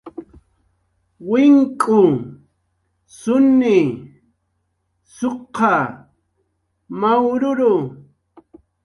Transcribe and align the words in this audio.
wink'u, 1.29 2.01
suni, 3.19 3.77
suqa, 5.15 5.73
mawruru 6.99 7.73